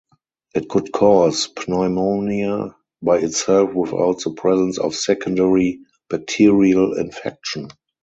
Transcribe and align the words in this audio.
It 0.55 0.67
could 0.67 0.91
cause 0.91 1.47
pneumonia 1.67 2.75
by 3.03 3.19
itself 3.19 3.71
without 3.75 4.23
the 4.23 4.31
presence 4.31 4.79
of 4.79 4.95
secondary 4.95 5.81
bacterial 6.09 6.93
infection. 6.97 7.67